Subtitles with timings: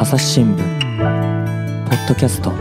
[0.00, 0.58] 朝日新聞
[1.88, 2.52] ポッドキャスト。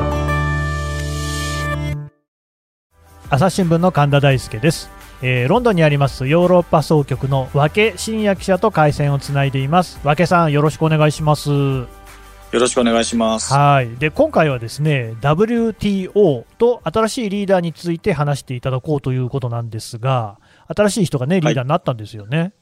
[3.29, 4.89] 朝日新聞の神田大輔です、
[5.21, 9.99] えーロンドンにありますヨーロッパ総局の和気真也記者と回線をつないでいます。
[10.03, 11.51] 和気さんよろしくお願いします。
[11.51, 11.87] よ
[12.53, 13.53] ろしくお願いします。
[13.53, 13.95] はい。
[13.97, 20.39] で今回はですね WTO と新しいリーダーについて話していただこうということなんですが
[20.75, 22.53] 新しい人がねリーダーになったんですよね、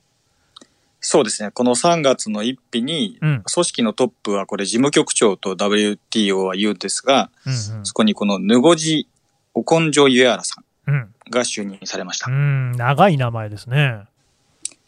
[1.07, 1.51] そうですね。
[1.51, 3.43] この3月の1日に、うん。
[3.43, 9.07] 組織のトップはこれ事務局長と WTO は言うんですが、うんそこにこのヌゴジ・
[9.53, 11.13] オコンジョ・ユエアラさんうん。
[11.29, 12.31] が就任されました。
[12.31, 12.35] うん。
[12.35, 14.05] うん長い名前ですね。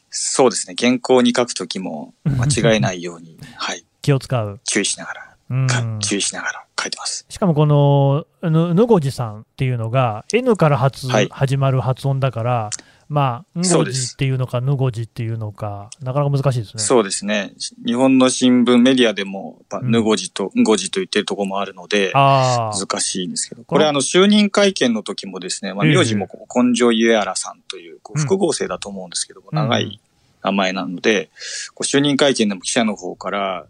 [0.09, 0.75] そうですね。
[0.75, 5.67] 原稿に書くときも間違えないように、 はい、気を使う、注意しながら、うん。
[5.67, 7.27] か注意しながら書いてます。
[7.29, 11.27] しかもこのぬぬごじさんっていうのが N から発、はい。
[11.29, 12.69] 始まる発音だから、
[13.09, 14.13] まあ、んごじそうです。
[14.13, 16.83] っていうのか、ぬごじっていうのか、なかなか難しいですね。
[16.83, 17.53] そうですね。
[17.85, 25.95] 日本の新聞メディアでも、ヌゴジとンゴジと言ってるところもあるので、ああ、難しいんですけど、これあの、就任会見の時もですね、まあ、ええ。
[25.95, 28.23] 名字も根性ユエアラさんという、こううん。
[28.23, 29.99] 複合性だと思うんですけども、うん長い
[30.43, 31.29] 名前なので、
[31.73, 33.65] こう就任会見でも記者の方から、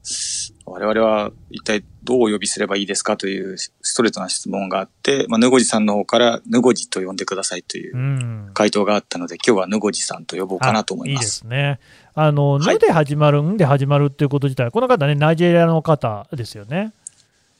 [0.65, 11.39] 我々は一体どうお呼びすればいいですかというストレートな質問があって、まあ、ぬごじさんの方から、ぬごじと呼んでくださいといううん回答があったので、今日はぬごじさんと呼ぼうかなと思いいいでます。
[11.39, 11.79] すね。
[12.13, 16.93] あの、はいぬで始まる、んで始まるっていうこと自体、この方ね、ナイジェリアの方ですよね。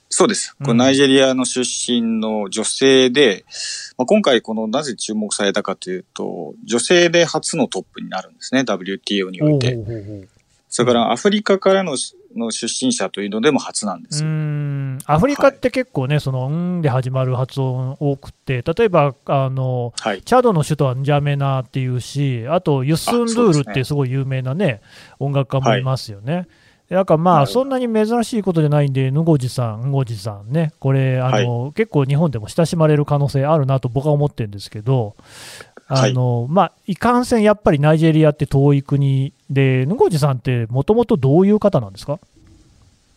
[0.10, 0.52] そうです。
[0.52, 3.46] こうんれナイジェリアの出身の女性で、
[3.98, 9.76] まあ、今回このなぜ注目されたかというと、女性で初のトップになるんですね、WTO において。
[9.76, 10.28] ほうほうほう
[10.70, 11.96] それからアフリカからの
[12.36, 14.24] の出身者というのでも初なんでうす
[15.06, 20.22] アフリカって結構ね、その、んで始まる発音多くて、例えば、あの、はい。
[20.22, 24.82] チャドの首都はンジャメナっていうし、あとユッスンルールってすごい有名なね、
[25.20, 26.48] 音楽家もいますよね。
[26.90, 35.16] だからまあ、そんなに珍しいことじゃないんで、ヌゴジさん、ンゴジさんね、これ、あの結構日本でも親しまれる可能性あるなと僕は思ってるんですけど、
[35.90, 42.20] あのまあ、いかんせんやっぱりナイジェリアって遠い国で、ヌゴジさんってもともとどういう方なんですか、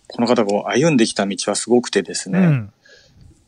[0.08, 2.72] この方が歩んできた道はすごくてですね、うん、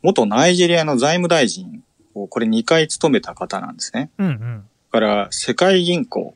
[0.03, 1.83] 元ナイジェリアの財務大臣
[2.15, 4.09] をこれ2回務めた方なんですね。
[4.17, 4.63] うん、うん。
[4.91, 6.35] だから世界銀行、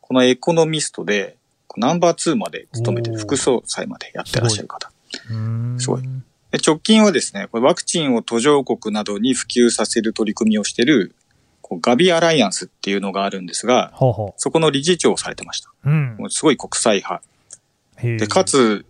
[0.00, 1.36] このエコノミストで、
[1.78, 4.90] ナンバー2まで務めて副総裁までやってらっしゃる方。
[5.78, 6.02] すごい
[6.50, 11.14] で直近はですね、これワクチンを途上国などに普及させる取り組みをしている、
[11.62, 15.70] こうガビアライアンスっていうのがあるんですが、ほうほそこの理事長をされてました。
[15.84, 15.90] う。
[15.90, 17.22] うんすごい国際派。
[18.02, 18.84] で、かつ、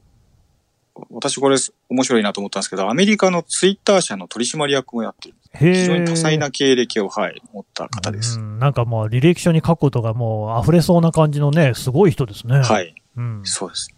[1.10, 1.56] 私これ
[1.88, 5.34] 面白いなと思ったんですけど、アメリカのツイッター社の取締役もやってる。
[5.58, 8.38] 非常に多彩な経歴を、はい、持った方です。
[8.38, 12.58] うん、なんかもう履歴書に書くことがもう溢れそうな感じのね、すごい人ですね。。
[12.58, 13.88] はいい、うん、そうです。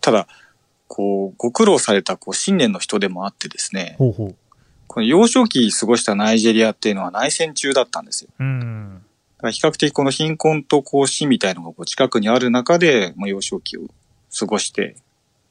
[0.00, 0.26] ただ、
[0.86, 4.36] こう、ご苦労されたこう信念の人でもあってですね、ほうほう。
[4.86, 8.30] この幼少期過ごしたナイジェリアっていうのは内戦中だったんですよ。
[8.40, 9.02] うん。
[9.38, 13.82] だから比較的この貧困とこう死みたいなのがこう近くにある中で、まあ、幼少期を
[14.36, 14.96] 過ごして、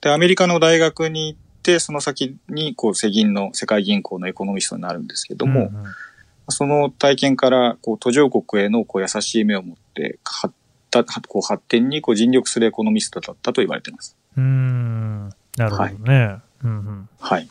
[0.02, 5.94] で、アメリカの大学に行って、その先にこう世銀の世界銀行のエコノミストになるんですけども、うんうん
[6.52, 10.56] その体験からこう途上国へのこう優しい目を持って発
[10.90, 14.16] たこう発展にこう尽力するエコノミストだったと言われています。
[14.36, 15.30] うーん。
[15.58, 16.38] なるほどね。
[16.64, 17.10] うんうん。
[17.20, 17.50] はい。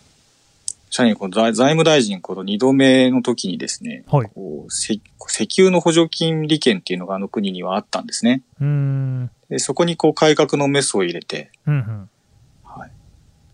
[0.91, 4.31] さらにこの財財務大臣この2度目の時にですね、はい。
[4.35, 8.43] こう石石油の補助金利権っていうのがあの国にはあったんですね。
[8.61, 9.31] うーん。
[9.49, 12.11] でそこにこう改革のメスを入れて、うんうん。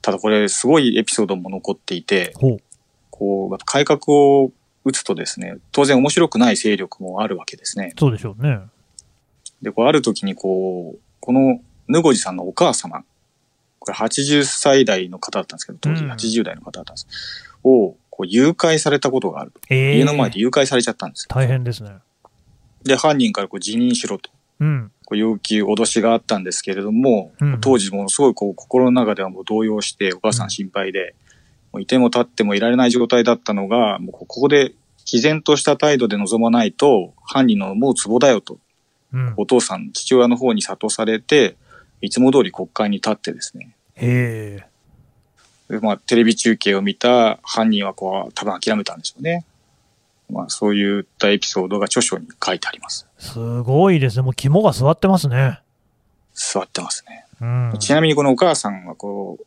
[0.04, 0.12] はい。
[0.12, 2.32] ただこれすごいエピソードも残っていて。
[3.10, 4.53] こう、改革を
[4.84, 7.94] 打つとですね、当然面白くない勢力もあるわけですね。
[7.97, 8.60] そうでしょうね。
[9.62, 13.04] で、こうある時にこう、このヌゴジさんのお母様、
[13.78, 17.06] これ80歳代の方だったんですけど、当時うん80代の方だったんです。
[17.62, 19.60] を、こう誘拐されたことがあると。
[19.70, 21.28] ええ家の前で誘拐されちゃったんですよ。
[21.34, 21.91] 大変ですね。
[22.82, 24.31] で、犯人からこう辞任しろと。
[24.60, 24.93] うん。
[25.04, 31.14] こう要求、脅しがあったんですけれども、うん当時ものすごいこう心の中ではもう動揺して、お母さん心配で、
[31.73, 34.75] もういても立ってもいられない状態だったのが、もうここで
[35.05, 38.58] 毅然とした態度で臨まないと、犯人の思うツボだよと、
[39.12, 39.34] うん。
[39.37, 41.56] お父さん、父親の方に諭されて、
[42.00, 44.67] いつも通り国会に立ってですね、へえ。
[45.69, 49.44] でまあ、テレビ中継を見た犯人はこう、多分諦めたんでしょうね。
[50.31, 53.06] まあ、そういったエピソードが著書に書いてあります。
[53.19, 54.23] すごいですね。
[54.23, 55.61] もう肝が据わってますね。
[56.32, 57.26] 座ってますね。
[57.41, 57.79] うん。
[57.79, 59.44] ちなみにこのお母さんはこう、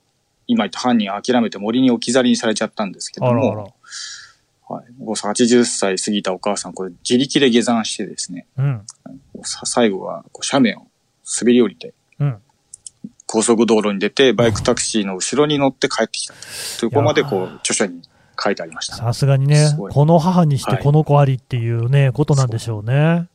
[0.47, 3.75] 今言った犯人を諦めて森に置き去りにされちゃったんですけどあらあらも、。
[4.69, 8.85] はい、もう80歳過ぎたお母さん、これ自力で下山してですね、うん。
[9.44, 10.88] 最後はこう斜面を
[11.39, 12.38] 滑り降りて、うん。
[13.25, 16.33] 高速道路に出て、バイクタクシーの後ろに乗って帰ってきた
[16.80, 18.01] というこまでこう著書に
[18.41, 18.95] 書いてありました。
[18.95, 23.27] さすがにねこの母にしてはいこの子ありっていうね、ことなんでしょうね。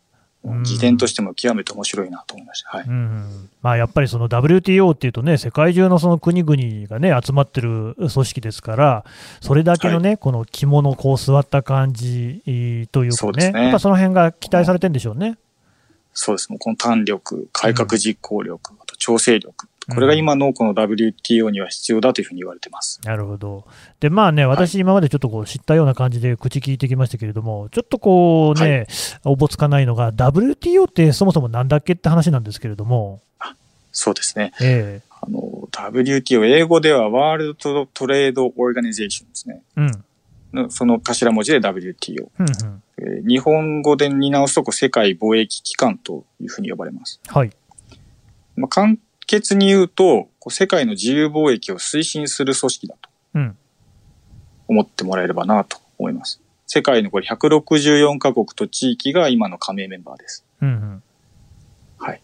[0.45, 2.71] うん辞典としても極めて面白いなと思いました。
[2.71, 2.87] はい。
[2.87, 9.05] うんまあ、やっぱりその WTO っていうとね、世界中のその国々がね、集まってる組織ですから、
[9.41, 15.39] それだけのね、この肝のこう座った感じえーというかね、ねやっぱその辺が期待されてるんでしょうね。
[16.13, 16.51] そうです。
[16.51, 19.69] もうこの胆力、改革実行力、あと調整力。
[19.89, 23.01] これが今のこの WTO には必要だというふうに言われてます。
[23.05, 23.65] なるほど。
[24.01, 28.87] で、まあね、私、今までちょっとこう知ったような感じで口聞いてきましたけれども、ちょっとこうね、
[29.25, 33.21] おぼつかないのが、WTO ってそもそもなんだっけって話なんですけれども、
[33.93, 34.53] そうですね。
[34.61, 39.63] えあの、WTO、英語ではワールドトレードオーガニゼーションですね。
[39.77, 40.05] えうん、
[40.53, 42.29] のその頭文字で WTO。
[42.39, 42.83] うん、うん。
[42.99, 47.21] えー日本語で見直すとこう世界貿易機関というふうに呼ばれます。
[47.29, 47.51] はい。
[48.57, 48.97] まあ、簡
[49.33, 53.57] 潔に言うと、こう世界の自由貿易を推進する組織だとうん、
[54.69, 56.43] 思ってもらえればなと思います。
[56.67, 60.45] 世界のこれ164カ国と地域が今の加盟メンバーです。
[60.61, 61.03] うん、うん。
[61.99, 62.21] はい。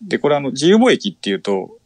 [0.00, 1.78] で、これあの、自由貿易っていうと、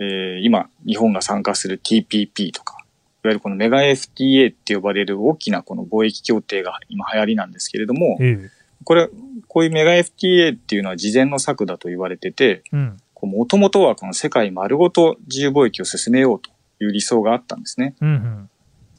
[0.00, 2.78] えー今、日本が参加する TPP とか、
[3.24, 9.08] いわゆるこのメガ FTA って呼ばれる大きなこの貿易協定が今流行りなんですけれども、ええこれ、
[9.48, 12.96] こういうメガ FTA っていうのは事前の策だと言われてて、うん、
[13.26, 16.50] もともとはこの世界丸ごと自由貿易を進めようと
[16.82, 17.94] いう理想があったんですね。
[18.00, 18.50] うん、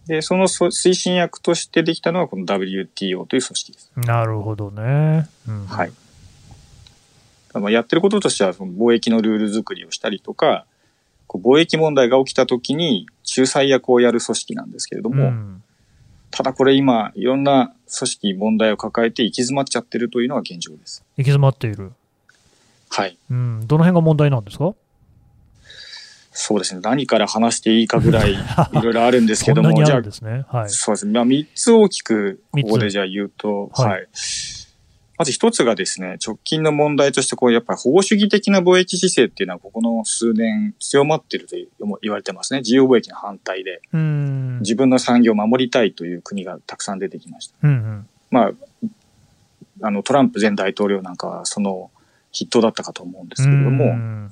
[0.07, 3.91] で、そのそ推進役としてできたのがこの WTO という組織です。
[3.95, 4.03] うん。
[4.03, 5.27] なるほどね。
[5.47, 5.91] うん、はい。
[7.53, 10.65] まあやってることとしては、貿易のルール作りをしたりとか、
[11.29, 15.63] 貿易問題が起きた時に仲裁役をやる組織なんですけれども、うん
[16.35, 21.01] ただこれ今、いろんな組織、問題を抱えて行き詰まっちゃってるというのが現状です。
[21.15, 21.93] 行き詰まっている。
[22.89, 23.17] はい。
[23.29, 24.73] うん、どの辺が問題なんですか？
[26.37, 26.81] そうですね。
[26.83, 28.37] 何から話していいかぐらい い
[28.81, 30.57] ろいろあるんですけども、じゃあ。
[30.57, 30.69] はい。
[30.69, 31.13] そうですね。
[31.13, 34.07] まあ、3つ大きく、ここでじゃあ言うと、はいはい。
[35.17, 41.55] まず一つがですね、直近の問題として、こう、やっぱり保護主義的な貿易姿勢っていうのは、ここの数年強まっていると
[42.01, 42.59] 言われてますね。
[42.59, 47.55] 自由貿易の反対で、うん、自分の産業を守りたいという国がたくさん出てきました。
[47.63, 48.07] うん、うん。
[48.29, 48.51] まあ、
[49.83, 51.91] あの、トランプ前大統領なんかは、その
[52.37, 54.29] 筆頭だったかと思うんですけれども、うん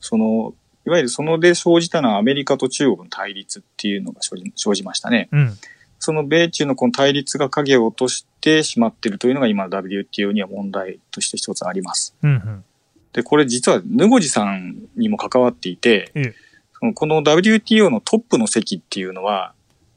[0.00, 0.54] その、
[0.86, 5.28] いわゆるそので生じたのはアメリカと中国の対立っていうのが生じ生じましたね。
[5.32, 5.58] うん、
[5.98, 12.14] その米中のこの対立が影を落としてしまっているというのが今の WTO には問題として一つあります。
[12.22, 12.64] うん、うん。
[13.12, 16.34] で、これ実はヌゴジさんにも関わっていて、ええ
[16.80, 19.52] そのこの WTO のトップの席っていうのは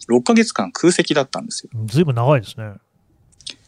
[0.09, 1.69] 6ヶ月間空席だったんですよ。
[1.85, 2.73] ずいぶん長いですね。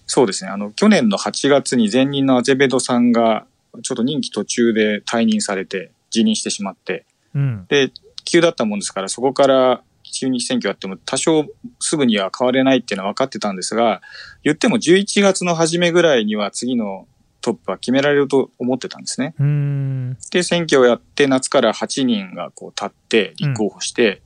[0.07, 0.49] そうですね。
[0.49, 3.45] あの、去年の8月に前任のアゼベドさんが
[3.81, 7.91] ちょっと任期途中で退任されて辞任してしまって、うん、で、
[8.25, 11.45] 急だったもんですから、そこから中日選挙やっても多少
[11.79, 14.01] すぐには変われないっていうのは分かってたんですが、
[14.43, 17.07] 言っても11月の初めぐらいには次の
[17.41, 19.33] トップは決められると思ってたんですね。
[19.39, 24.21] うん、で、選挙をやって夏から8人がこう立って立候補して、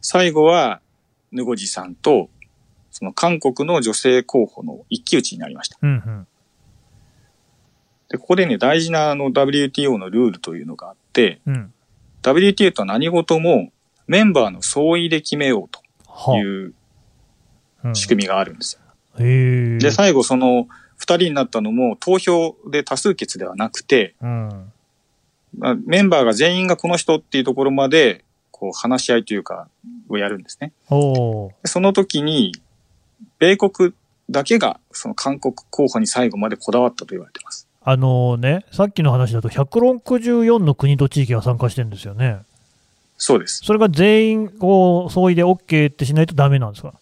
[0.00, 0.80] 最後は
[1.32, 2.28] ヌゴジさんと、
[2.90, 5.78] その韓国の女性候補の一騎打ちになりました。
[5.82, 6.26] うん、うん。
[8.08, 11.72] で、ここでね、大事なあの WTO のルールというのがあって、うん。
[12.22, 13.70] WTO とは何事も
[14.06, 16.74] メンバーの総意で決めようとはいう
[17.84, 18.80] うん仕組みがあるんですよ。
[19.24, 19.78] へえ。
[19.78, 24.72] で、最後その二人になったのも投票で多数決ではなくて、うん。
[25.56, 29.68] まあメンバーが全員がこの人っていうところまで、こう話し合いというか、
[30.08, 30.72] をやるんですね。
[30.88, 32.52] その時に、
[33.38, 33.92] 米国
[34.30, 37.55] だけがその韓国候補に最後までこだわったと言われてます。
[37.88, 42.38] あのね、さっきの話だと164の国と地域が参加してるんですよね。
[43.16, 43.60] そうです。
[43.64, 46.94] それが全員、こう、総意で OK ってしないとダメなんですか？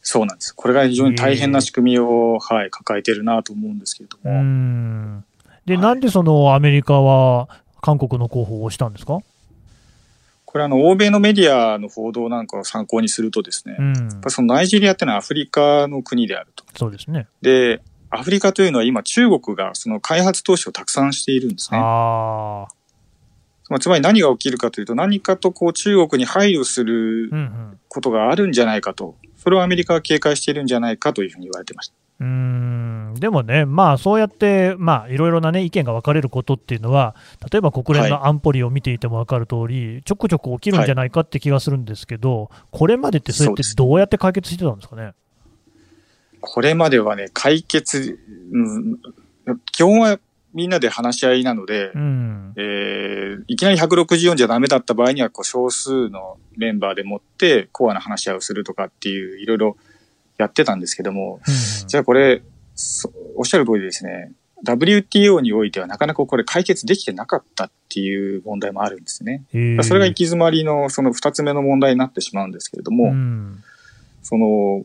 [0.00, 0.54] そうなんです。
[0.54, 4.42] これが非常に大変な仕組みを、はい、抱えてるなと思うんですけれどうも。
[4.42, 5.24] ん。
[5.66, 7.48] で、はいなんでそのアメリカは
[7.82, 9.18] 韓国の候補をしたんですか？
[10.46, 14.28] これあの、欧米のメディアの報道なんかを参考にするとですね、うんやっぱ。
[14.28, 16.64] りそのナイジェリアってのはアフリカの国であると。
[16.76, 17.26] そうですね。
[17.42, 17.80] で、
[18.10, 21.78] アフリカというのは今中国がその開発投資をたくさんしているんですね。
[21.78, 22.74] ああ。
[23.68, 27.30] まあつまり何が起きるかというと何かとこう中国に配慮する。
[27.90, 29.16] ことがあるんじゃないかと。
[29.36, 31.94] それをアメリカは警戒しているんじゃないかというふうに言われてました。
[32.20, 37.16] うーんでもね、まあ、そうやって、まあ、いろいろな、ね、意見が分かれることっていうのは、
[37.50, 45.12] 例えば国連の安保理を見ていても分かる通り、ちょくちょく起きるんじゃないかって気がするんですけど、これまでってそれってどうやって解決してたんですかね？
[46.40, 48.18] これまではね、解決、
[48.52, 48.98] うん、
[49.72, 50.18] 基本は
[50.54, 59.76] みんなで話し合いなので、うん、えーーいきなり164じゃダメだった場合には、こう、少数のメンバーでもって、コアな話し合いをするとかっていう、いろいろ
[60.38, 61.40] やってたんですけども、
[61.86, 62.42] じゃあこれ、
[62.74, 64.32] そおっしゃる通りですね、
[64.64, 69.44] WTO においてはなかなかこれ解決できてなかったっていう問題もあるんですね。
[69.54, 73.62] うんそれが行き詰まりのその二つ目の問題になってしまうんですけれども、うん。
[74.22, 74.84] その、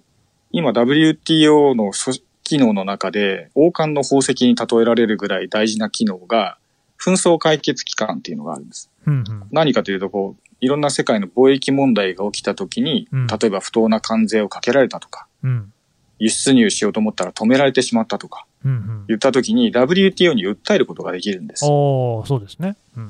[0.52, 6.58] 今 WTO の組機能の中で王冠の宝石に例えられるぐらい大事な機能が、
[7.04, 8.90] 紛争解決機関っていうのがあるんです。
[9.06, 15.72] うんうん何かというと、こう、いろんな世界の貿易問題が起きた時に、うん例えば不当な関税をかけられたとか、うん
[16.18, 21.66] 輸出入しようと思ったら止められてしまったとか、うんうん言った時に WTO に訴えることができるんです。
[21.68, 22.78] おーそうですね。
[22.96, 23.10] うん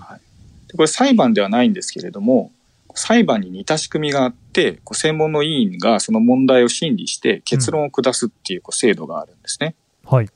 [0.68, 2.51] でこれ裁判ではないんですけれども、
[2.95, 9.75] 裁判に似た仕組みがあって、こう専門の委員がその問題を審理して結論を下すっていうこう制度があるんですね。
[10.05, 10.29] はい。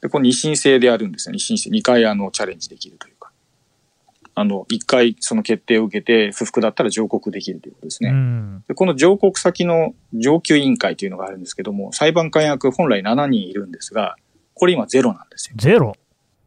[0.00, 1.32] で、これ二審制でやるんですよ。
[1.32, 1.70] 二審制。
[1.70, 3.30] 二回あのチャレンジできるというか。
[4.34, 8.10] あの、一回その決定を受けて不服だったら上告できるということですね。
[8.10, 14.16] うんでこの上告先の上級委員会というのがあるんですけども、裁判官役本来7人いるんですが、
[14.54, 15.56] これ今ゼロなんですよ。
[15.58, 15.94] ゼロ？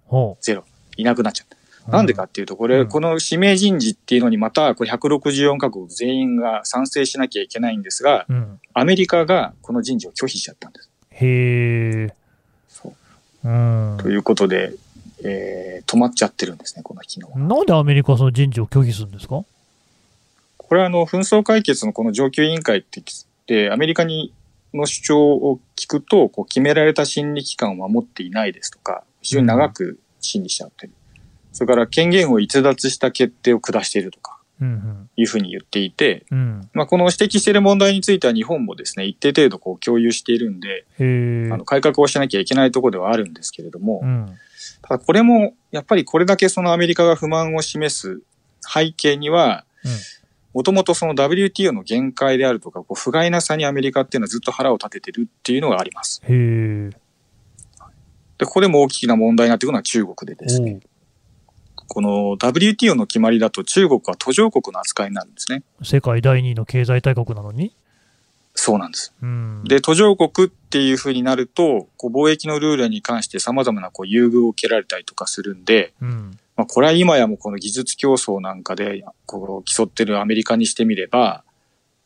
[0.06, 0.64] ほゼロ。
[0.98, 1.58] いなくなっちゃった。
[1.88, 8.60] うなんでかっていうと、これ、うんこの指名人事っていうのにまた、これ164カ国全員が賛成しなきゃいけないんですが、うん。
[8.74, 10.90] アメリカがこの人事を拒否しちゃったんです。
[11.12, 12.14] へえ。
[12.70, 12.94] そ
[13.44, 13.48] う。
[13.50, 13.98] うん。
[14.00, 14.74] ということで、
[15.24, 17.38] えー止まっちゃってるんですね、この機能は。
[17.38, 19.44] なんでアメリカはその人事を拒否するんですか？
[20.58, 23.08] これはあの、紛争解決のこの上級委員会って言っ
[23.46, 24.32] て、アメリカに
[24.74, 30.94] の主張を聞くと、こう決められた審理期間を守っていないですとか、非常に長く審理しちゃってる。
[31.52, 36.26] それから権限を逸脱した決定を下しているとか、うんいうふうに言っていて。
[36.74, 40.86] まあ、この指摘している問題については日本もですね、一定程度こう共有しているんで、
[41.52, 41.58] あ。
[41.58, 44.28] の改革をしなきゃいけないところではあるんですけれども、うん。
[44.82, 48.22] ただこれもやっぱりこれだけそのアメリカが不満を示す
[48.62, 49.92] 背景には、うん
[50.54, 56.22] もともとその WTO の限界であるとか、こう不甲斐なさにアメリカっていうのはずっと腹を立ててるっていうのがあります。
[56.28, 56.92] で、
[58.46, 60.80] ここでも大きな問題になっていくのは中国でですね、
[61.94, 65.62] この WTO の決まりだと中国は途上国の扱いになるんですね。
[65.84, 67.76] 世界第2位の経済大国なのに？
[68.56, 69.14] そうなんです。
[69.22, 69.66] うん。
[69.66, 76.40] で、途上国っていうふうになると、こう貿易のルールに関して様々なこう優遇を受けられたりとかするんで、うん。
[76.56, 81.44] まあ、これは今やもうこの技術競争なんかでこう競ってるアメリカにしてみれば、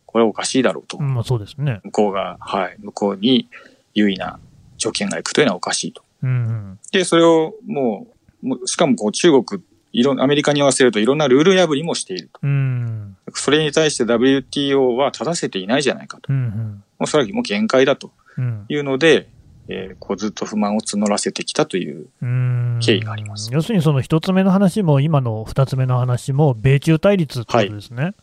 [0.08, 0.98] これはおかしいだろうと。
[0.98, 1.82] うんまあそうですね。
[1.84, 3.50] 向こうが、はい、向こうに
[3.94, 4.39] 優位な
[4.77, 6.01] 条件がいくというのはおかしいと。
[6.24, 6.80] うんうん。
[6.92, 9.63] で、それをもう、もうしかもこう中国、
[9.98, 12.40] いろんアメリカに合わせるといろんなルール破りもしていると。
[12.44, 13.16] うん。
[13.34, 16.32] それに対して WTO は正せていないじゃないかと。
[16.34, 16.84] うんうん。
[17.00, 18.66] もうそれはもう限界だとうん。
[18.68, 19.28] いうので、
[19.68, 22.08] えーこうずっと不満を募らせてきたという。
[22.22, 28.14] うん経緯があります要するにその一つ目の話も、今の二つ目の話も、米中対立ってことですね。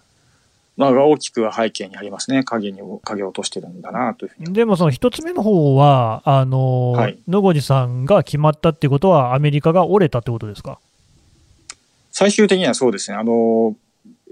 [0.77, 2.45] まあ、が大きくは背景にありますね。
[2.45, 4.53] 影に、影を落としてるんだなというふうに。
[4.53, 10.79] でもその一つ目の方は、あの、はい野越さんが決まったっていうことは、アメリカが折れたってことですか？
[12.13, 13.17] 最終的にはそうですね。
[13.17, 13.75] あの、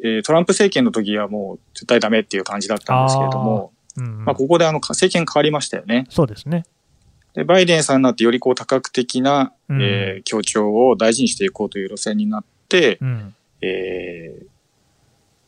[0.05, 6.07] えートランプ政権の時はもう絶対ダメっていう感じだったんですけれども、うん、まあ、ここであの、政権変わりましたよね。
[6.11, 6.65] そうですね。
[7.35, 13.35] で、バイデンさんになってよりこう多角的な、うんえー協調を大事にしていこうという路線になって、うん。
[13.63, 14.47] えー、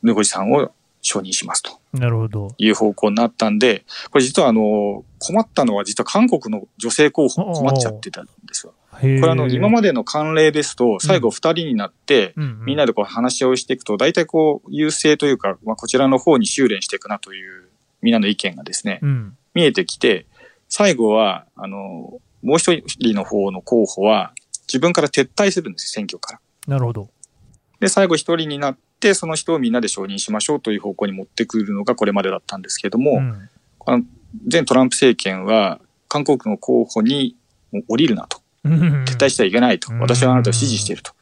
[0.03, 2.55] ヌゴジさんを承認しますとなるほど。
[2.59, 8.75] いう方向になったんで、これ実はあの、困ったのは実は韓国の女性候補も困っちゃってたんですよ。
[9.01, 17.69] へこれあの、今までの慣例ですと、最後二人になって、みんなでこう話し合いをしていくと、大体こう、優勢というか、まあ、こちらの方に修練していくなという、
[18.03, 19.37] みんなの意見がですね、うん。
[19.55, 20.27] 見えてきて、
[20.69, 24.33] 最後は、あの、もう一人の方の候補は、
[24.67, 26.41] 自分から撤退するんですよ、選挙から。
[26.67, 27.09] なるほど。
[27.81, 33.49] で、最後一人になって、その人をみんなで承認しましょうという方向に持ってくるのがこれまでだったんですけれども、うん
[33.85, 34.05] あの
[34.51, 37.37] 前トランプ政権は、韓国の候補に
[37.89, 38.42] 降りるなと。
[38.65, 39.93] 撤退してはいけないと。
[39.93, 41.13] うん私はあなたを支持していると。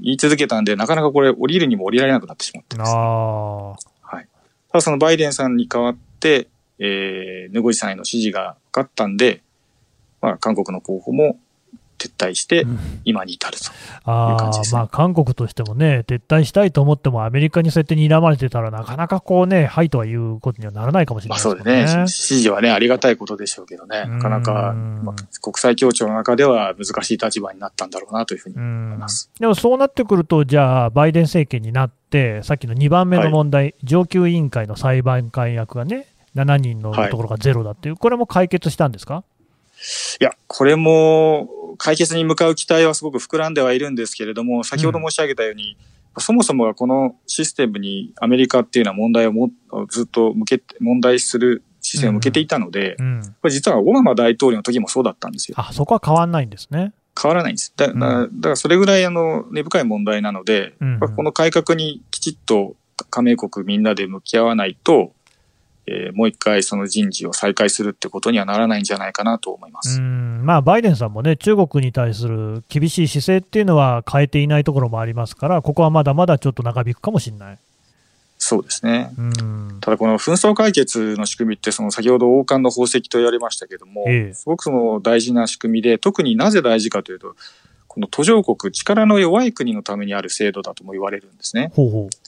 [0.00, 2.92] 言い続けたんで、なかなかこれ降りるにも降りられなくなってしまってます。
[2.94, 4.28] あはい。
[4.70, 6.48] ただそのバイデンさんに代わって、
[6.78, 9.42] えー、ヌゴジさんへの支持がかかったんで、
[10.20, 11.38] まあ、韓国の候補も
[12.06, 12.68] 撤退してあ。、
[13.04, 13.64] 今に至ると。
[14.04, 21.84] あいう感じですねあまあ、韓国としてもね、撤退したいと思っても、アメリカにそうやって睨まれてたらなかなかこうね、はいとはいうことにはならないかもしれまないあそうですね。
[22.02, 22.08] ね。
[22.08, 24.04] 支持はね、ありがたいことでしょうけどね。
[24.06, 29.30] なかなか、うんまあ国際協調の中では難しい立場になったんだろうなというふうにうん思います。
[29.38, 39.24] でもそうなってくると、じゃあ、バイデン政権になって、さっきの2番目の問題、上級委員会の裁判官役がね、7人のところがゼロだっていう、これも解決したんですか？
[40.20, 45.76] いや、これも、解決に向かう期待はすごく膨らんではいるんですけれども、先ほど申し上げたように、
[46.16, 49.50] うん、そもそもがこのシステムにアメリカっていうのは問題をも
[49.90, 55.56] ずっと向けて、問題する視線を向けていたので、うんうん、これ実はオバマ大統領の時もそうだったんですよ。
[55.58, 56.92] あ、そこは変わんないんですね。
[57.20, 57.72] 変わらないんです。
[57.76, 62.76] だ,、だからそれぐらいあの根深い問題なので、うんうん、この改革にきちっと
[63.10, 65.12] 加盟国みんなで向き合わないと、
[65.88, 77.58] えー、もう一回その人事を再開するってことにはならないんじゃないかなと思いますまあ、バイデンさんもね、中国に対する厳しい姿勢っていうのは変えていないところもありますから、ここはまだまだちょっと長引くかもしれない。
[78.38, 79.10] そうですね。
[79.80, 87.34] ただこの紛争解決の仕組みってその先ほど王冠の宝石と言われましたけども、ええ、すごくその大事な仕組みで特になぜ大事かというと
[87.88, 91.72] この途上国力の弱い国のためにある制度だとも言われるんですね。
[91.74, 92.25] ほうほう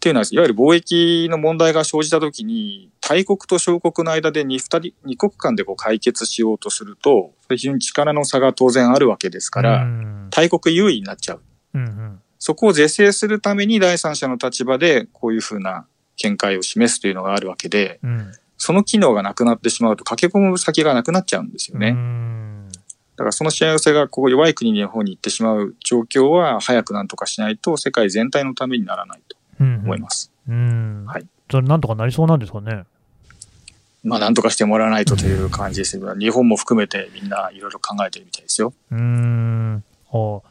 [0.00, 9.86] っていうのは、いわゆる貿易の問題が生じたときに、大国と小国の間で 2, 人2国間でこう解決しようとすると、非常に力の差が当然あるわけですから、
[10.30, 11.42] 大国優位になっちゃう。
[11.74, 12.20] うんうん。
[12.38, 21.94] そこを是正するために第三者の立場でこういうふうな見解を示すというのがあるわけで、うん、その機能がなくなってしまうと駆け込む先がなくなっちゃうんですよね。
[23.16, 29.20] だからその幸せがこう弱い国の方に行ってしまう状況は早くなんとかしないと世界全体のためにならない。
[29.28, 29.29] と
[29.60, 30.32] 思います。
[30.48, 31.26] うん、うん、はい。
[31.50, 32.84] それなんとかなりそうなんですかね。
[34.02, 38.72] まあ、なんとかしてもらわないとという感じですけど、日本も含めてみんないろいろ考えてるみたいですよ。
[38.90, 39.84] うん。
[40.10, 40.42] お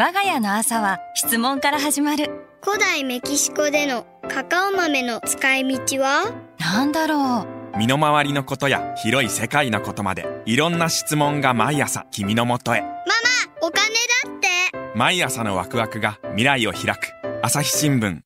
[0.00, 2.30] 我が家の朝は質問から始まる
[2.62, 6.32] 古代メキシコでのカカオ豆の使い道は？
[6.58, 12.94] 何だろう身の回りのことや広い世界のことまでいろんな質問が毎朝君のもとへママ
[13.60, 13.88] お金
[14.24, 18.20] だって毎朝のワクワクが未来を開く朝日新聞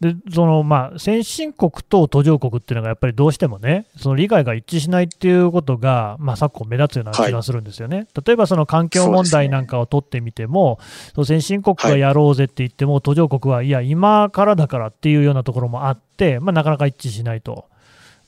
[0.00, 7.96] でそのまあ、先進国と途上国っていうのがやっぱりどうしてもね、その理解が一致しないっていうことが、まあ、昨今目立つような気がするんですよね。
[7.96, 10.78] はい、例えばその環境問題なんかを取ってみても、
[11.14, 17.66] その先進国がやろうぜって言っても、はい、途上国はいや、今からだからっていうようなところもあって、まあ、なかなか一致しないと。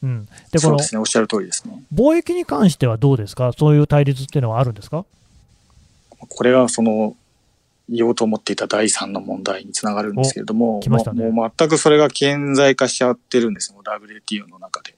[0.06, 1.82] うん、でこの、ね、おっしゃる通りですね。
[1.92, 5.04] 貿易に関してはどうですか、そういう対立っていうのはあるんですか？
[6.28, 7.16] これはその
[7.88, 14.96] 言おうと思っていた第三の問題につながるんですけれども、ね、もう全くそれが顕在化しちゃってるんですよ、WTO の中で。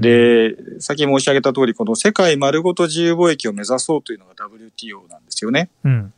[0.00, 5.70] で、さっき申し上げた通り、この世界丸ごと自由貿易を目指そうというのが WTO なんですよね。
[5.84, 6.12] うん、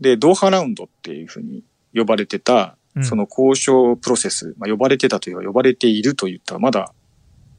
[0.00, 1.62] で、ドーハラウンドっていうふうに
[1.94, 6.94] 呼ばれてた、その交渉プロセス、まあ、呼ばれてたというか呼ばれているといったらまだ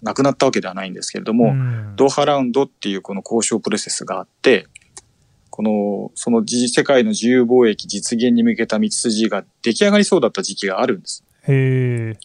[0.02, 1.54] なくなったわけではないんですけれども、
[1.96, 4.68] ドーハラウンドっていうこの交渉プロセスがあって、
[5.50, 11.24] この、その世界の自由貿易実現に向けた道筋が出来上がりそうだった時期があるんです。
[11.48, 12.20] へえ。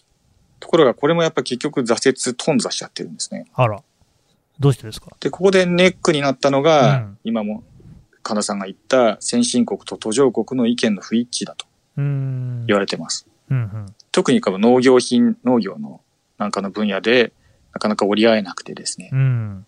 [0.59, 3.47] ところがこれもやっぱ結局挫折頓挫しちゃってるんですね。
[3.55, 3.81] あら。
[4.59, 5.07] どうしてですか？
[5.19, 7.63] で、ここでネックになったのが、うん、今も
[8.21, 11.65] 神田さんが言った先進国と途上国の意見の不一致だと
[11.97, 13.27] 言われてます。
[13.49, 16.01] うんうん、特に農業品、農業の
[16.37, 17.33] なんかの分野で
[17.73, 19.09] なかなか折り合えなくてですね。
[19.11, 19.65] うん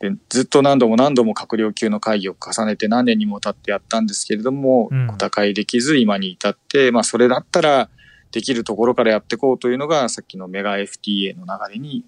[0.00, 7.88] でずっと何度も何度も閣僚級の会議を重ねて何年にも経ってやったんですけれども、うん、小高いできず今に至って、まあそれだったら
[8.32, 12.04] できるところからやっていこうというのがさっきのメガ FTA の流れに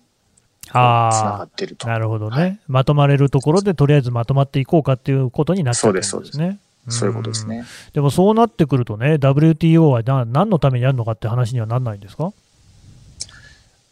[0.63, 1.87] つながってると。
[1.87, 6.11] なるほどね、はい、まとまれるところでとりあえずまとまっていこうかっていうことになってるんですね。
[6.11, 6.57] そうです、そうで
[6.91, 6.99] す。
[6.99, 7.65] そういうことですね。
[7.95, 12.33] でもそうなってくるとね、WTO は何のためにやるのかって話にはなんないんですか？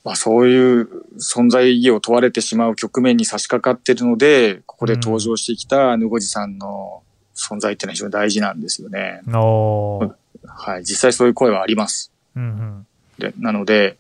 [0.05, 7.03] まあ、そういう存在意義を問われてしまう局面に差し掛かっているので、ここで登場してきたぬごじさんの
[7.35, 9.23] 存在っていうのは非常に大事なんですよね。
[10.47, 12.13] はい、実際そういう声はあります。
[12.37, 12.87] うんうん、
[13.19, 13.97] でなので、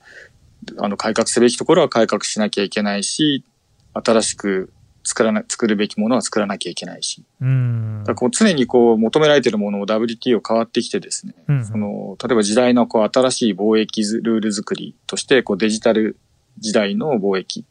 [0.79, 3.43] あの改革すべきところは改革しなきゃいけないし、
[3.95, 4.71] 新しく
[5.05, 7.25] 作らな、作るべきものは作らなきゃいけないし。
[7.41, 8.05] うん。
[8.17, 16.17] こう常にこう求められているものを WTO 変わってきてですね、うん、その、例えば時代のこう新しい貿易ルール作りとして、こうデジタル
[16.59, 17.65] 時代の貿易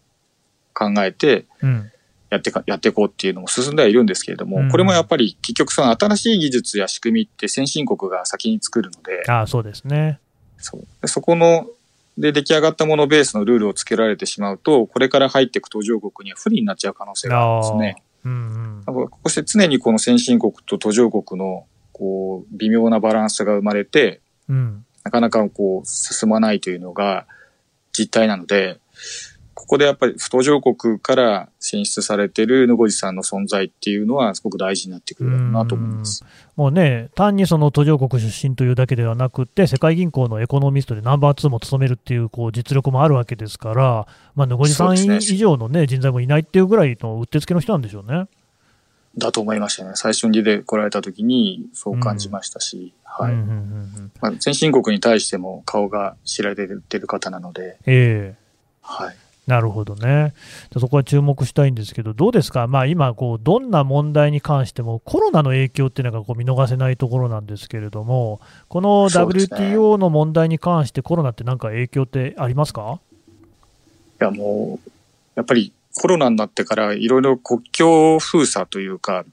[0.74, 1.48] 考えて、
[2.30, 10.19] やってか、やっていこうっていうのも進んではいるんですけれども、うん、これもやっぱり結局その新しい技術や仕組みって先進国が先に作るので、ああ、そうですね。
[10.58, 11.08] そう。
[11.08, 11.67] そこの
[12.17, 18.04] で、出来上がったものベースのルールをつけられてしまうと、これから入っていく途上国には不利になっちゃう可能性があるんですね。
[18.26, 27.26] うんうん、こうして常にこの先進国と途上国のこう微妙なバランスが生まれて、うん、なかなかこう進まないというのが
[27.91, 28.80] 実態なので、
[29.63, 36.26] こここでやっぱり不途上国から選出されてるヌゴジさんの存在っていうのはすごく大事になってくるだろうなと思います。
[36.58, 48.28] もうね、単にその途上国出身というだけではなくて、世界銀行のエコノミストでナンバー2も務めるっていうこう実力もあるわけですから、まあ、ヌゴジさん以上の、ね、人材もいないっていうぐらいのうってつけの人なんでしょうね。
[49.17, 49.91] だと思いましたね。
[49.95, 53.34] 最初に出てこられた時にそう感じましたし、はい。
[53.34, 58.43] まあ、先進国に対しても顔が知られてる方なので、ええ
[58.82, 59.15] はい。
[59.45, 60.34] なるほどね。
[60.73, 72.99] でそこは注目したいんですけど、どうですか、まあ、今こう、どんな問題に関しても、コロナの影響っていうのがこう見逃せないところなんですけれども、この WTO の問題に関して、コロナってなんか影響ってありますか？
[74.21, 74.89] いやもう、
[75.36, 79.25] やっぱりコロナになってからいろいろ国境封鎖というか、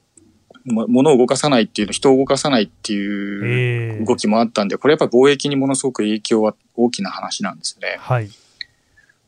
[0.64, 7.96] も物を動かさないっていうの、人を動かさないっていうええ動きもあったんで、これやっぱり貿易にものすごく影響は大きな話なんですね。
[8.00, 8.28] はい。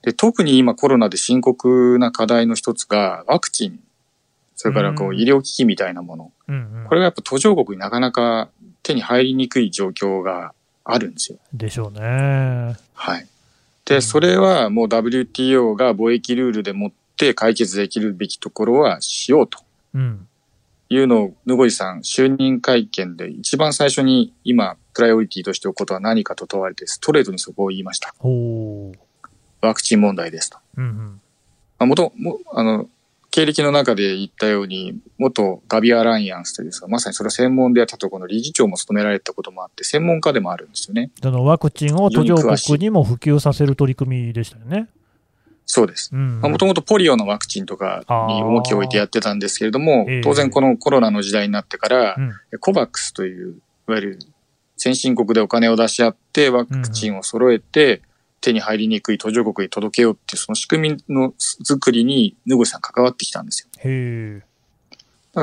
[0.03, 3.81] で、特に今コロナで深刻な課題の一つがワクチン、
[4.57, 6.33] それからこううん医療機器みたいなもの。
[6.49, 8.51] うんうんこれがやっぱ途上国になかなか
[8.83, 10.53] 手に入りにくい状況が
[10.85, 11.39] あるんですよ。
[11.55, 12.77] でしょうね。
[12.95, 13.23] はい。
[13.23, 13.33] うん
[13.85, 19.59] で、それはもう WTO が貿易ルールでもって解決できるべきところはしようと
[19.95, 20.29] うん。
[20.89, 28.15] いうのを、ぬごいさん、就任会見で一番最初に今、プライオリティとしておくことは何かと問われて、ストレートにそこを言いました。
[28.19, 28.99] ほう。
[29.63, 30.59] ワクチン問題ですと。
[30.77, 31.21] うんうん。
[31.79, 32.89] まあ、元、も、あの、
[33.31, 41.11] 経歴の中で言ったように、元ガビアアライアンスというですか、まさにそれを専門でやったところの理事長も務められたこともあって、専門家でもあるんですよね。
[41.23, 44.89] そのワクチンを途上国にも普及させる取り組みでしたよね。
[45.65, 46.11] そうです。
[46.13, 53.55] うんもともとポリオのワクチンとかに重きを置いてやってたんですけれどもええ、当然このコロナの時代になってからう、んコバックスという、
[53.89, 54.19] いわゆる
[54.77, 58.03] 先進国でお金を出し合ってワクチンを揃えて
[58.43, 63.71] 手に入りにくい途上国に届けようっていうその仕組みの作りにヌゴシさん関わってきたんですよ。
[63.79, 64.43] へ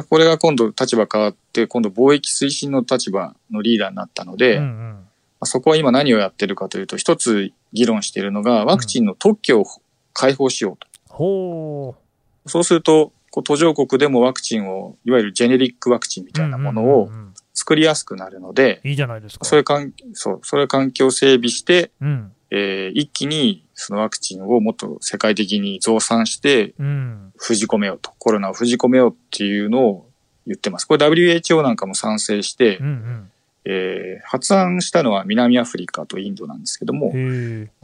[0.07, 5.07] これが今度立場変わって、今度貿易推進の立場のリーダーになったので、うんうまん。
[5.41, 9.65] あそこは今何をやってるかというと、一つ議論しているのがワクチンの特許を
[10.13, 10.87] 開放しようと。
[11.07, 11.95] ほ
[12.45, 12.49] う。
[12.49, 17.09] そうすると、こう途上国でもワクチンを、いわゆるジェネリックワクチンみたいなものを
[17.53, 19.45] 作りやすくなるので、いいじゃないですか。
[19.45, 22.31] そういう環そう、それ環境を整備して、うん。
[22.51, 27.33] えー一気にそのワクチンをもっと世界的に増産して、うん。
[27.37, 28.11] 封じ込めようと。
[28.17, 30.09] コロナを封じ込めようっていうのを
[30.47, 30.85] 言ってます。
[30.85, 33.31] これ WHO なんかも賛成して、うん
[33.65, 37.13] えー発案したのは南アフリカとインドなんですけども。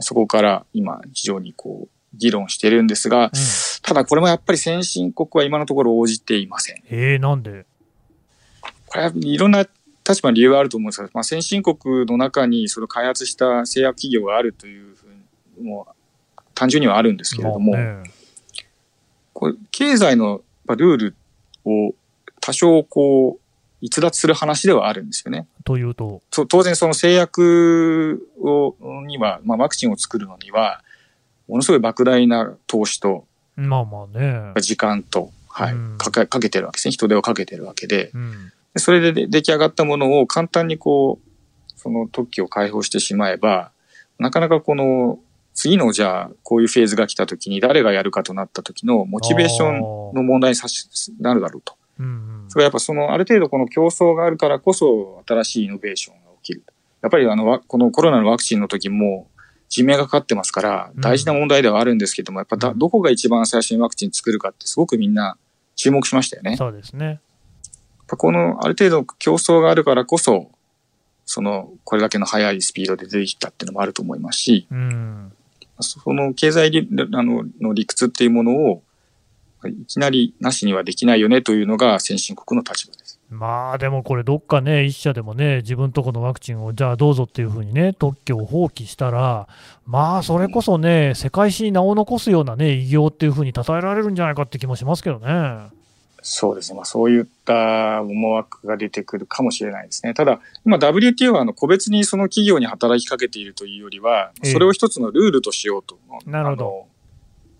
[0.00, 3.30] そこから今非常にこう、議論してるんですが、
[3.82, 6.76] ただこれもやっぱり先進国は今のところ応じていません。
[6.76, 6.82] へ
[7.14, 7.66] え、なんで？
[8.86, 9.66] これはいろんな
[10.08, 15.88] 立場の理由があると思うんですが、まあ、先進国の中にそれを開発した製薬企業があるというふうにも
[16.54, 18.10] 単純にはあるんですけれども、まあね
[19.32, 21.16] これ経済のまあルール
[21.64, 21.94] を
[22.40, 23.40] 多少こう
[23.82, 25.46] 逸脱する話ではあるんですよね。
[25.64, 26.22] というと？
[26.30, 28.74] と当然その製薬を
[29.06, 30.82] には、まあ、ワクチンを作るのには
[31.48, 34.52] ものすごい莫大な投資とまあまあね。
[34.60, 38.52] 時間と、はいうんかけかけてるわけですね人手をかけてるわけでうん。
[38.76, 43.72] でそれでで出来上がったものを簡単にこうその特許を開放してしまえば
[44.18, 45.18] なかなかこの
[45.54, 49.80] 次のじゃあこういうフェーズが来た時に誰がやるかとなった時のモチベーション
[50.14, 51.74] の問題にさしなるだろうと。
[51.98, 56.64] うんうんそれはやっぱそのある程度この競争があるからこそ新しいイノベーションが起きる。
[57.00, 59.26] やっぱりあのわこのコロナのワクチンの時も
[59.70, 65.38] 人命がかかってますからうん大事な問題ではあるんですけども、やっぱだどこが一番最初にワクチン作るかってすごくみんな
[65.76, 66.56] 注目しましたよね。
[66.58, 67.20] そうですね。
[68.06, 70.50] ぱこのある程度競争があるからこそ、
[71.24, 75.32] そのこれだけの速いスピードで出てきたっていうのもあると思いますし、うん。
[75.80, 78.82] その経済理あのの理屈っていうものを
[79.66, 83.16] いきなりなしにはできないよねというのが先進国の立場です。
[83.30, 89.48] まあでもこれ、どっかね、一社でもね、自分とこのワクチンをじゃあどうぞっていうふうにね、特許を放棄したら、
[89.84, 95.26] まあそれこそね、世界史に名を残すようなね、偉業っていうふうに称えられるんじゃないかって気もしますけどね。
[96.28, 96.76] そうですね。
[96.76, 100.12] まあそういった思惑が出てくるかもしれないですね。
[100.12, 106.00] ただ、今 WTO はあの個別にその企業に働きかけているというよりは、ええそれを一つのルールとしようと。
[106.26, 106.86] なるほど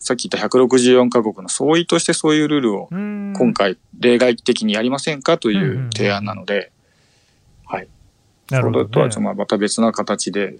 [0.01, 6.73] さっき言った164カ国の総意としてそういうルールをうん今回例外的にやりませんかという提案なので、
[7.67, 7.89] はい。
[8.51, 10.57] なるほど、ねそれとはちょっとまた別な形で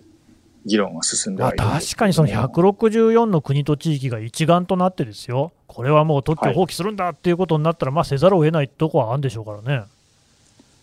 [0.65, 9.85] 議論は進んでいるんです確かにその164の国と地域が一丸となってですよ、これはもう特許を放棄するんだっていうことになったら、まあせざるを得ないとこはあるんでしょうからね。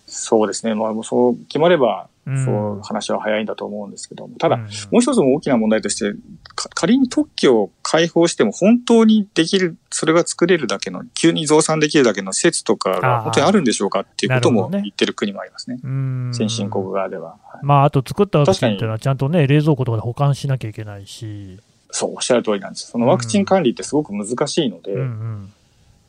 [0.06, 0.75] そうですね。
[0.75, 4.67] まあもうそう決まれば、うんそう話は早いんだと思うんですけども、ただ、うんも
[4.99, 6.13] う一つの大きな問題として、
[6.53, 15.79] か仮に特許を開放しても本当にできる、それが作れるだけの、急に増産できるだけの施設とかが本当にあるんでしょうかっていうことも言ってる国もありますね。
[15.84, 17.32] ね先進国側では。
[17.43, 21.58] はい、まあ、あと作ったワクチンっていうのはちゃんとね、冷蔵庫とかで保管しなきゃいけないし。
[21.93, 22.89] そう、おっしゃる通りなんです。
[22.89, 25.53] そのワクチン管理ってすごく難しいので、うんうん、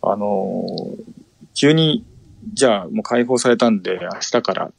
[0.02, 0.64] あの、
[1.54, 2.04] 急に、
[2.52, 4.72] じゃあもう解放されたんで、明日から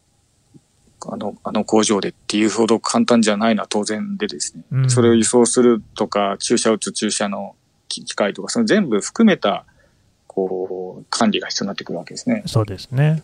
[1.07, 7.55] あの、あの工場でっていうほど簡単じゃないのは当然でですね、うん、それを輸送するとか、注射打つ注射の
[7.87, 9.65] 機械とか、その全部含めた、
[10.27, 12.43] こう、管理が必要になってくるわけですね。
[12.45, 13.23] そうですね。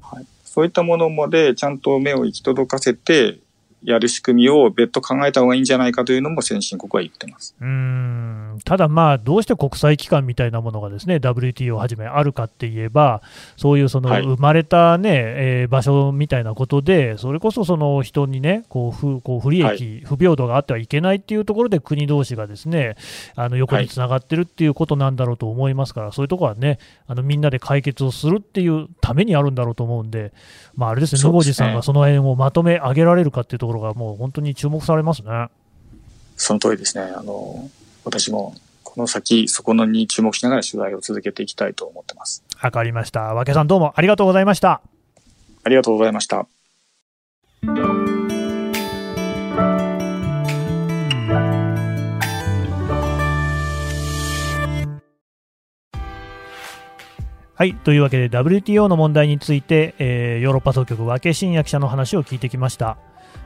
[0.00, 0.26] はい。
[0.44, 3.38] そういったものまでちゃんと目を行き届かせて、
[3.82, 7.54] やる仕組みを別途考えた方がいいんじゃないかというのも先進国は言ってます。
[7.60, 8.58] うん。
[8.64, 13.22] ただ、まあ、どうして国際機関みたいなものがですね WTO をはじめあるかって言えば、
[13.56, 22.96] そういうその生まれたね、はい、えー、場所みたいなことで、それこそその人にね、こう不こう不利益、はい、不平等があってはいけないっていうところで、国同士がですね
[23.34, 30.32] あの横につながってるっていうことなんだろうと思いますから、そういうところはね、あのみんなで解決をするっていうためにあるんだろうと思うんで、
[30.74, 35.48] まあ、あれですね、野越さんがその辺をまとめ上げられるかっていうところが、もう本当に注目されますね。
[36.36, 37.04] その通りですね。
[37.16, 37.70] あの、
[38.04, 42.42] 私もこの先、そこのに注目しながら取材を続けていきたいと思ってます。
[42.60, 43.34] わかりました。
[43.34, 44.82] 和気さんどうもありがとうございました。
[45.62, 46.48] ありがとうございました。
[57.54, 57.74] はい。
[57.74, 62.96] というわけで WTO の問題について、えー、ヨーロッパ総局和気真也記者の話を聞いてきました。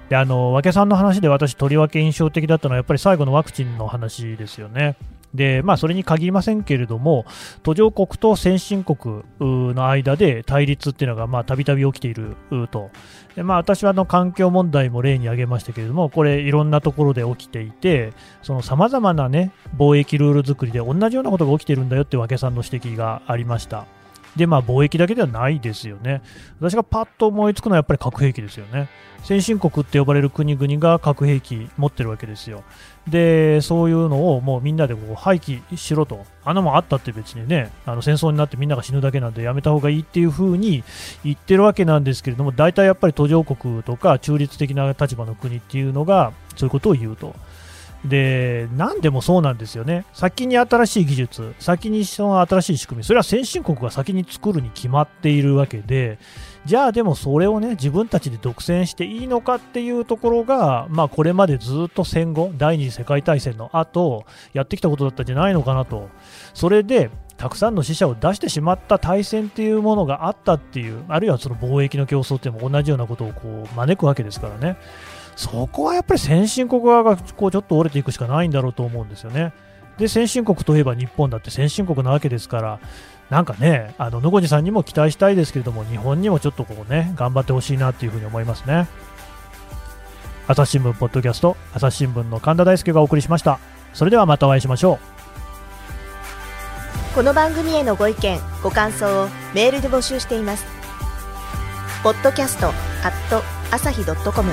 [0.08, 4.96] であの和気さんの話で私、とりわけ印象的だったのはやっぱり最後のワクチンの話ですよね。
[5.34, 7.26] でまあ、それに限りませんけれども、
[7.64, 12.36] 途上国と先進国の間で対立っていうのがたびたび起きている
[12.70, 12.90] と、
[13.34, 18.12] でまあ、私はあの環境問題も例に挙げましたけれども、これ、いろんなところで起きていて、
[18.62, 23.86] さまざまな、ね、貿易ルール作りで同じようなことが起きているんだよって和気さんの指摘がありました。
[24.36, 26.22] で、まあ、貿易だけではないですよね。
[26.60, 28.88] 私がパッと思いつくのはやっぱり核兵器ですよね。
[29.22, 32.62] 先進国って呼ばれる国々が核兵器持ってるわけですよ。
[33.08, 36.24] で、そういうのをもうみんなでこう廃棄しろと。
[36.44, 40.84] あのもあったって別にね、あの戦争になってみんなが死ぬだけなんでやめた方がいいっていうふうに
[41.24, 47.34] 言ってるわけなんですけれども、大体やっぱり途上国とか中立的な立場の国っていうのがそういうことを言うと。
[48.04, 50.04] で、何でもそうなんですよね。
[50.12, 56.18] 先に新しい技術、先にその新しい仕組み、それは先進国が先に作るに決まっているわけで、
[56.66, 66.08] じゃあでもそれをね、自分たちで独占していいのかっていうところが、まあこれまでずっと戦後、第二次世界大戦の後、やってきたことだったんじゃないのかなと。
[66.52, 74.76] それで、たくさんの死者を出してしまった大戦っていうものがあったっていう、あるいはその貿易の競争っていうのも同じようなことをこう招くわけですからね。
[75.36, 79.52] そこはやっぱり先進国側がこうちょっと折れていくしかないんだろうと思うんですよね。
[79.98, 82.80] で、先進国といえば日本だって先進国なわけですから、
[83.30, 88.88] なんかね、あの野越さんにも期待したいですけれども、日本にもちょっとこうね、頑張ってほしいなっていうふうに思いますね。
[90.46, 93.58] 朝日新聞ポッドキャスト、朝日新聞の神田大輔がお送りしました。
[93.92, 95.14] それではまたお会いしましょう。
[97.14, 100.66] この番組へのご意見、ご感想をメールで募集しています。
[102.02, 102.74] ポッドキャストアッ
[103.30, 104.52] ト朝日ドットコム